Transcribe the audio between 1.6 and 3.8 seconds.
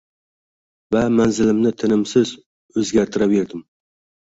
tinimsiz o’zgartiraverdim.